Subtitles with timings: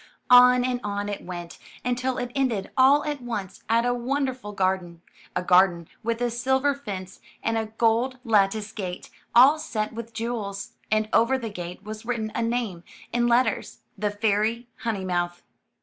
[0.31, 5.03] On and on it went, until it ended all at once at a wonderful garden—
[5.35, 10.71] a garden with a silver fence and a gold lattice gate all set with jewels,
[10.89, 12.83] and over the gate was written a name
[13.13, 15.43] in let ters, *The Fairy Honeymouth.